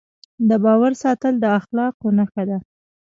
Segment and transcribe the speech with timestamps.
[0.49, 2.57] د باور ساتل د اخلاقو نښه ده.